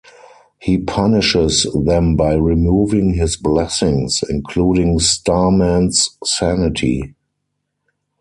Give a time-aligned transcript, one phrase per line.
[0.59, 7.13] He punishes them by removing his blessings, including Starman's sanity.